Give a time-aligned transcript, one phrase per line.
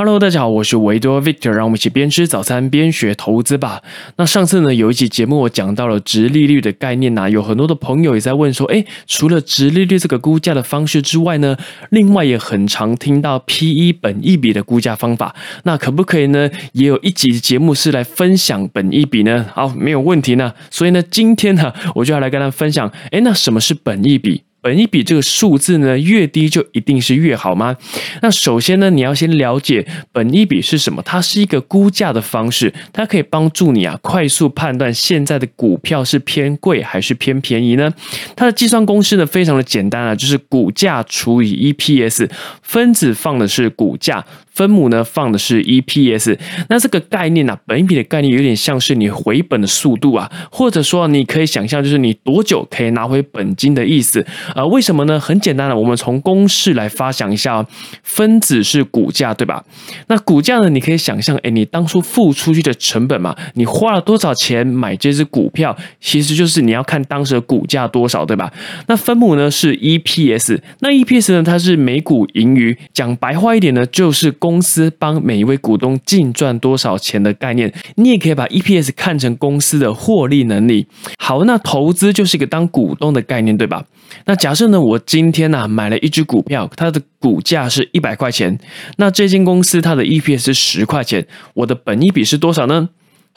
[0.00, 3.82] Hello，大家好，我是维多 Victor，让我们一起边吃早餐边学投资吧。
[4.14, 11.56] 那上次呢，有一期节目我讲到了直利率的概念呐，有很多的朋友也在问说，哎，除了直利率这个估价的方式之外呢，
[11.90, 15.34] 另外也很常听到 P E 本一比的估价方法，
[15.64, 16.48] 那可不可以呢？
[16.74, 19.46] 也有一集节目是来分享本一比呢？
[19.52, 20.54] 好，没有问题呢。
[20.70, 24.42] 所以呢，今天呢，我就要来跟大家分享，哎，那什么是本一比？
[24.60, 27.76] 本一比这个数字呢，越低就一定是越好吗？
[28.22, 31.00] 那首先呢，你要先了解本一比是什么。
[31.02, 37.92] 它是一个估价的方式，它可以帮助你啊快速判断现在的股票是偏贵还是偏便宜呢？
[38.34, 42.28] 它的计算公式呢非常的简单啊，就是股价除以 EPS，
[42.62, 44.24] 分子放的是股价。
[44.58, 46.36] 分母呢放的是 EPS，
[46.68, 54.26] 那这个概念呢，本一比的概念有点像是你回本的速度啊，或者说你可以想象就是你多久可以拿回本金的意思
[54.56, 54.66] 啊？
[54.66, 55.20] 为什么呢？
[55.20, 57.66] 很简单的，我们从公式来发想一下哦，
[58.02, 59.64] 分子是股价对吧？
[60.08, 68.52] 那股价呢，你可以想象，哎，你当初付出去的成本嘛，你花了多少钱买这只股票，其实就是你要看当时的股价多少对吧？
[68.88, 74.47] 那分母呢是 EPS，那 EPS 呢它是每股盈余，讲白话一点呢就是公。
[74.48, 80.86] 公司帮每一位股东净赚多少钱的概念，你也可以把 EPS 看成公司的获利能力。
[81.18, 83.84] 好，那投资就是一个当股东的概念，对吧？
[84.24, 88.58] 那假设呢，我今天呢买了一只股票，它的股价是一百块钱，
[88.96, 92.88] 那这间公司它的 EPS 是十块钱，我的本益比是多少呢？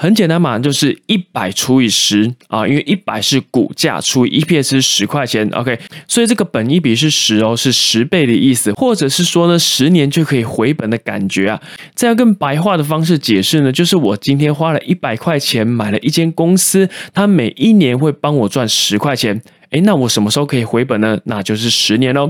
[0.02, 11.61] 很简单嘛，就是一百除以十啊，因为一百是股价除以 EPS 是十块钱，OK，所以这个本一比是十哦，是十倍的意思，或者是说呢，十年就可以回本的感觉啊。
[11.94, 19.39] 这样更白话的方式解释呢，就是我今天花了一百块钱买了一间公司，它每一年会帮我赚十块钱。
[19.72, 21.17] 哎，那我什么时候可以回本呢？
[21.23, 22.30] 那就是十年喽。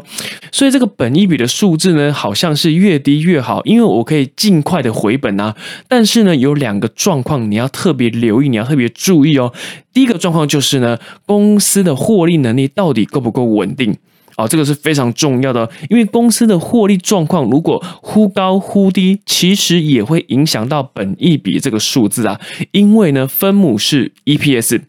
[0.52, 5.56] 所以这个本一比的数字呢，好像是越低越好，因为我可以尽快的回本啊。
[5.88, 9.52] 但是呢，有两个状况你要特别留意，你要特别注意哦。
[9.92, 13.98] 第一个状况就是呢，公司的获利能力到底够不够稳定？
[14.38, 22.39] 哦，这个是非常重要的，因为公司的获利状况如果忽高忽低，其实也会影响到本益比这个数字啊。
[22.71, 24.82] 因为呢，分母是 EPS。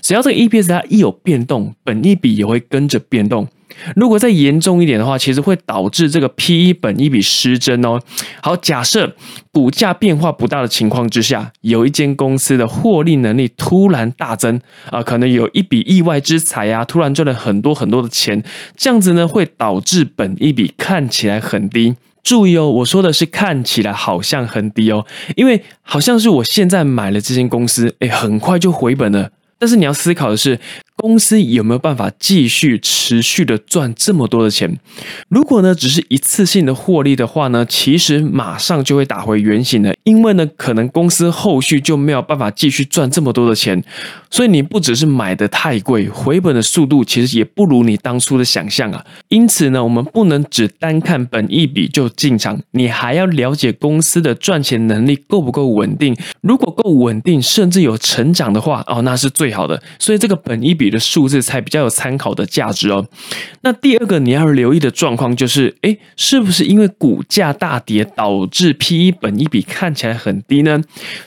[0.00, 3.48] 只要这个 EPS 它一有变动，本益比也会跟着变动。
[3.94, 8.00] 如果再严重一点的话，其实会导致这个 P/E 本益比失真哦。
[8.42, 9.14] 好，假设
[9.52, 18.42] 股价变化不大的情况之下，有一间公司的获利能力突然大增啊，可能有一笔意外之财啊，突然赚了很多很多的钱，
[18.76, 21.94] 这样子呢会导致本益比看起来很低。
[22.24, 25.06] 注意哦，我说的是看起来好像很低哦，
[25.36, 29.30] 因为好像是我现在买了这间公司，哎，很快就回本了。
[29.58, 30.58] 但是你要思考的是。
[30.98, 34.78] 公司有没有办法继续持续的赚这么多的钱？
[35.28, 43.80] 如果呢只是一次性的获利的话呢，其实马上就会打回原形的，因为呢可能公司后续就没有办法继续赚这么多的钱。
[44.28, 49.06] 所以你不只是买的太贵，回本的速度其实也不如你当初的想象啊。
[49.28, 56.16] 因此呢，我们不能只单看本一笔就进场，你还要了解公司的赚钱能力够不够稳定。
[56.40, 59.80] 如果够稳定，甚至有成长的话，哦，那是最好的。
[60.00, 60.87] 所以这个本一笔。
[60.90, 63.06] 的数字才比较有参考的价值哦。
[63.62, 70.80] 那第二个你要留意的状况就是，哎，是不是因为股价大跌导致 P E 本一比看起来很低呢？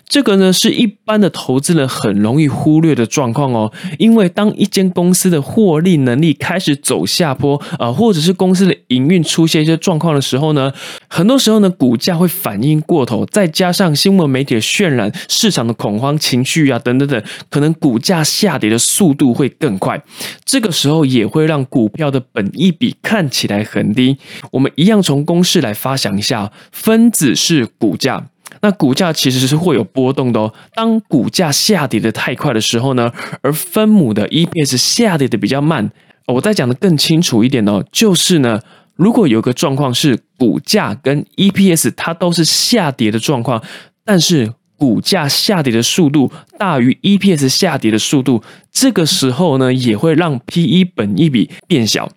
[0.07, 3.71] 这个呢是一般的投资人很容易忽略的状况哦。
[3.99, 10.71] 因为当一间公司的获利能力开始走下坡啊，或者是公司的营运出现一些状况的时候呢，
[11.07, 19.50] 很多时候呢股价会反应过头，再加上新闻媒体的渲染、市场的恐慌情绪啊等等等，可能股价下跌的速度会。
[19.59, 20.01] 更快，
[20.45, 24.17] 这个时候也会让股票的本益比看起来很低。
[24.51, 28.27] 我们一样从公式来发想一下，分子是股价，
[28.61, 30.53] 那股价其实是会有波动的哦。
[30.73, 33.11] 当股价下跌的太快的时候呢，
[33.41, 35.91] 而分母的 EPS 下跌的比较慢。
[36.27, 38.61] 我再讲的更清楚一点哦，就是呢，
[38.95, 43.61] 如果有个状况是股价跟 EPS 它都是下跌的状况，
[44.05, 48.41] 但是股价下跌的速度大于 EPS 下跌的速度，
[48.71, 52.09] 这个时候呢，也会让 P/E 本益比变小。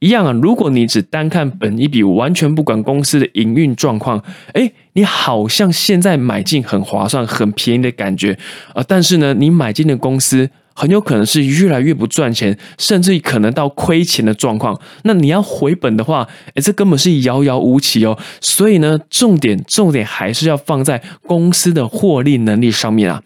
[0.00, 4.22] 一样啊，如果你只单看本一比，完全不管公司的营运状况，
[4.52, 8.38] 哎，你好像现在买进很划算、很便宜的感觉
[8.74, 8.84] 啊。
[8.86, 14.78] 但是呢，你买进的公司很有可能是越来越不赚钱，甚至可能到亏钱的状况。
[15.04, 18.16] 那你要回本的话，哎，这根本是遥遥无期哦。
[18.40, 23.22] 所以呢，重点重点还是要放在公司的获利能力上面啊。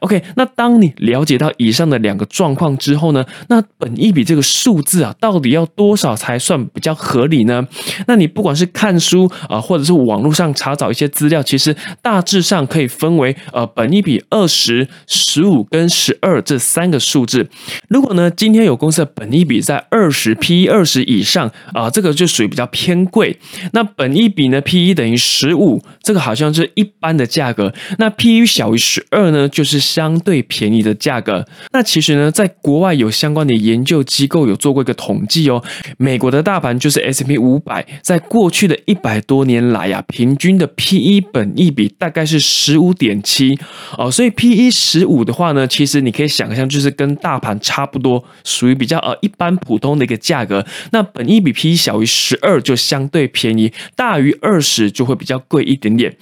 [0.00, 7.66] OK，那当你了解到以上的两个状况之后呢，那本一笔这个数字啊，到底要多少才算比较合理呢？
[8.06, 17.48] 那你不管是看书啊，或者是网络上查找一些资料，其实大致上可以分为呃，本一笔二十、十五跟十二这三个数字。
[17.88, 23.36] 如果呢，今天有公司的本益比在二十 P E 二十以上啊，这个就属于比较偏贵。
[23.72, 27.72] 那本益比呢，P E 等于十五，这个好像是一般的价格。
[27.98, 31.44] 那 P E 小于十二呢，就是相对便宜的价格。
[31.72, 35.62] 那其实呢，在国外有相关的研究机构有做过一个统计哦，
[35.96, 43.58] 美国的大盘就是 S P 五百，在过去的一百多年来呀，平均的 P E 本益比大概是十五点七
[43.96, 50.64] 哦，所以 P E 十五的话呢，其实你可以想象，就就是跟大盘差不多，属于比较呃一般普通的一个价格。
[50.92, 56.16] 那本一比 P 小于十二就相对便宜，大于二十就会比较贵一点点。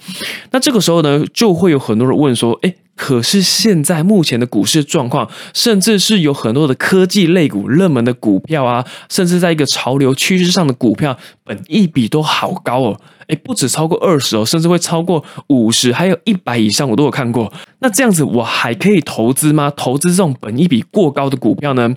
[0.51, 2.73] 那这个时候呢，就会有很多人问说，哎。
[2.97, 12.99] 可是现在目前的股市状况，甚至是有很多的科技类股、热门的股票啊，甚至在一个潮流趋势上的股票，本一比都好高哦！
[13.27, 17.51] 哎，不止超过二十哦，甚至会超过五十，还有一百以上，我都有看过。
[17.79, 19.71] 那这样子，我还可以投资吗？
[19.75, 21.93] 投资这种本一比过高的股票呢？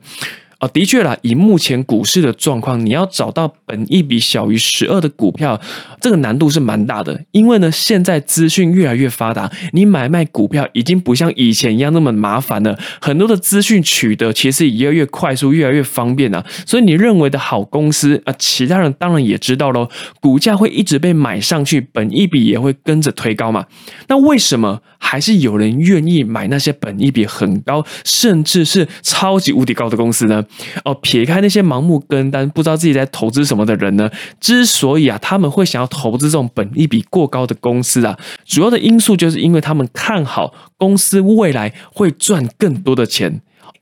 [0.60, 5.58] 啊，的确啦，以目前股市的状况，你要找到本一比小于十二的股票，
[6.02, 7.18] 这个难度是蛮大的。
[7.32, 12.78] 因为呢，现在资讯越来越发达，你买卖股票已经不像以前一样那么麻烦了。
[13.00, 16.44] 很多的资讯取得其实也越来越快速，越来越方便了。
[16.66, 19.88] 所以你认为的好公司啊，其他人当然也知道喽，
[20.20, 23.64] 股价会一直被买上去，本一比也会跟着推高嘛。
[24.08, 30.44] 那为什么还是有人愿意买那些本一比很高，甚至是超级无敌高的公司呢？
[30.84, 34.10] 哦，撇开那些盲目跟单、不知道自己在投资什么的人呢？
[34.38, 43.40] 之所以啊，他们会想要投资这种本利比过高的公司啊，主要的因素就是因为他们看好公司未来会赚更多的钱。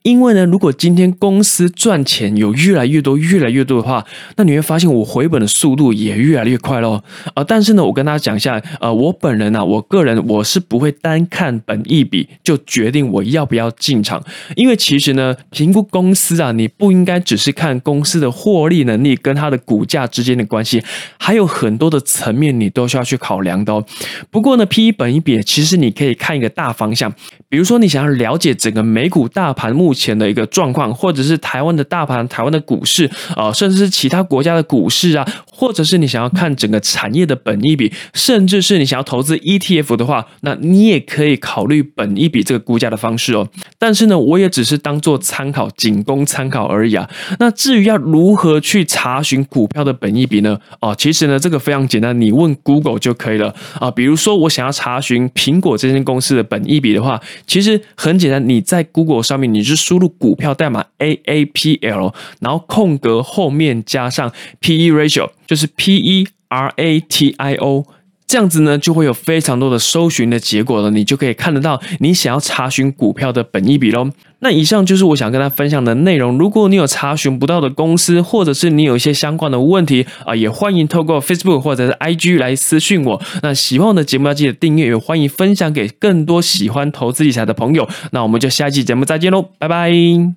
[0.09, 4.03] 因为呢，如果今天公司赚钱有越来越多、越来越多的话，
[4.37, 7.03] 那你会发现我回本的速度也越来越快喽。
[7.35, 14.25] 啊，但是呢，我跟大家讲一下，呃，我本人啊，我个人我是不会单看本一比就决定我要不要进场，
[14.57, 20.83] 因为其实呢，评估公司啊，你不应该只是看公司的获利能力跟它的股价之间的关系，
[21.19, 23.85] 还有很多的层面你都需要去考量的哦。
[24.31, 27.13] 不过呢，P E 本一比其实你可以看一个大方向，
[27.51, 29.89] 比如说你想要了解整个美股大盘目。
[29.99, 43.49] 前的一个状况，或者是台湾的大盘、台湾的股市啊，甚至是其他国家的股市啊，或者是你想要看整个产业的本益比，甚至是你想要投资 ETF 的话，那你也可以考虑本益比这个估价的方式哦。
[43.77, 47.11] 但是呢，我也只是当做参考，仅供参考而已啊。
[47.41, 50.57] 那至于要如何去查询股票的本益比呢？
[50.81, 53.91] 哦，其实呢，这个非常简单，你问 Google 就可以了啊。
[53.91, 59.79] 比如说，我想要查询苹果这间公司的本益比的话，其实很简单，你在 Google 上面你是。
[59.79, 64.31] 输入股票代码 A A P L，然后空格后面加上
[64.61, 67.87] P E ratio，就是 P E R A T I O。
[68.29, 74.11] 这样子呢，就会有非常多的搜寻的结果了，你就可以看得到你想要查询股票的本益比喽。
[74.41, 76.37] 那以上就是我想跟大家分享的内容。
[76.37, 83.21] 如果你有查询不到的公司，或者是你有一些相关的问题啊，也欢迎透过 Facebook 或者是 IG 来私讯我。
[83.43, 87.89] 那喜欢我的节目要记得订阅，也欢迎分享给更多喜欢投资理财的朋友。
[88.13, 90.35] 那我们就下一期节目再见喽，拜拜。